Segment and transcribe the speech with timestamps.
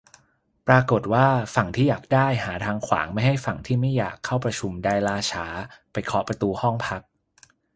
[0.67, 5.45] ปรากฏว่า ฝั่งที่อยากได้ หาทางขวางไม่ให้ฝั่งที่ไม่อยาก เข้าประชุมได้ล่าช้า
[5.91, 7.01] ไปเคาะประตูห้องพัก